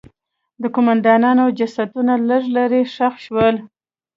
د 0.61 0.63
قوماندانانو 0.75 1.45
جسدونه 1.59 2.13
لږ 2.29 2.43
لرې 2.55 2.81
ښخ 2.95 3.15
شول. 3.25 3.55